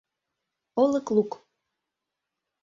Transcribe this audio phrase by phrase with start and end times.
[0.83, 1.31] Олык лук